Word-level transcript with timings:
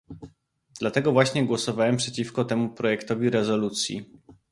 Dlatego 0.79 1.11
właśnie 1.11 1.45
głosowałam 1.45 1.97
przeciwko 1.97 2.45
temu 2.45 2.69
projektowi 2.69 3.29
rezolucji 3.29 4.05